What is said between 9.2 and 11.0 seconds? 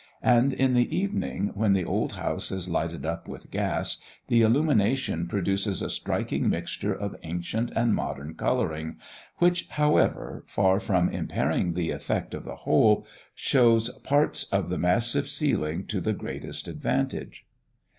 which, however, far